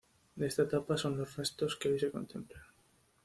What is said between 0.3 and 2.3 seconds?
De esta etapa son los restos que hoy se